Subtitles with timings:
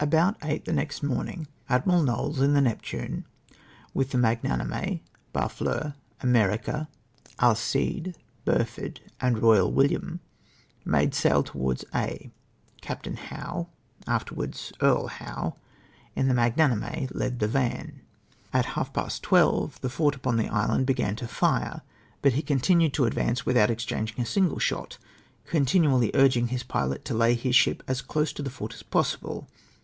[0.00, 3.24] Atjout eight tlie next morning Admiral Knowles in the Neptune,
[3.94, 4.98] with the Magnanhne,
[5.32, 6.88] Barfleur, America,
[7.38, 10.18] Alclde, Burford, and Boi/al Williarn,
[10.84, 12.30] made sail toivards Aix.
[12.82, 13.68] Caj^tain Howe
[14.08, 15.54] {aftennards Earl Houx)
[16.16, 18.00] in the Mag nanirne led the van.
[18.52, 21.82] At half jjast tivelve the fort upon the island began to fire,
[22.22, 24.98] but he continued to advance witliout exchanging a single shot,
[25.46, 29.46] continually urging his pilot to lay his ship as close to the fort as possi1)le.